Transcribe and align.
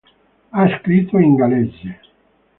Ha 0.49 0.65
scritto 0.79 1.19
in 1.19 1.35
gallese. 1.35 1.99